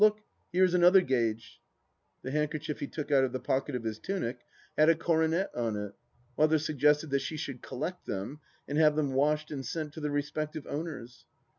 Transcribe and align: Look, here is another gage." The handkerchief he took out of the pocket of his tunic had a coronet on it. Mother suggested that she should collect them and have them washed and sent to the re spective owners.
Look, 0.01 0.21
here 0.51 0.63
is 0.63 0.73
another 0.73 1.01
gage." 1.01 1.61
The 2.23 2.31
handkerchief 2.31 2.79
he 2.79 2.87
took 2.87 3.11
out 3.11 3.23
of 3.23 3.33
the 3.33 3.39
pocket 3.39 3.75
of 3.75 3.83
his 3.83 3.99
tunic 3.99 4.39
had 4.75 4.89
a 4.89 4.95
coronet 4.95 5.51
on 5.55 5.75
it. 5.75 5.93
Mother 6.35 6.57
suggested 6.57 7.11
that 7.11 7.19
she 7.21 7.37
should 7.37 7.61
collect 7.61 8.07
them 8.07 8.39
and 8.67 8.79
have 8.79 8.95
them 8.95 9.13
washed 9.13 9.51
and 9.51 9.63
sent 9.63 9.93
to 9.93 9.99
the 10.01 10.09
re 10.09 10.23
spective 10.23 10.65
owners. 10.65 11.27